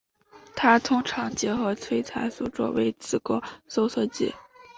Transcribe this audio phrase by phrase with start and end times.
[0.55, 4.33] 它通常结合催产素作为子宫收缩剂。